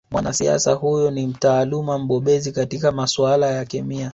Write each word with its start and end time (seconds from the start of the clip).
Mwanasiasa 0.11 0.73
huyo 0.73 1.11
ni 1.11 1.27
mtaaluma 1.27 1.99
mbobezi 1.99 2.51
katika 2.51 2.91
masuala 2.91 3.47
ya 3.47 3.65
kemia 3.65 4.09